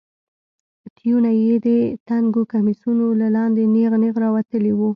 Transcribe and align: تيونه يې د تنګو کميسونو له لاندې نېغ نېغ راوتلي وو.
تيونه 0.97 1.31
يې 1.43 1.55
د 1.65 1.67
تنګو 2.07 2.41
کميسونو 2.53 3.05
له 3.21 3.27
لاندې 3.35 3.61
نېغ 3.73 3.91
نېغ 4.01 4.15
راوتلي 4.23 4.71
وو. 4.75 4.89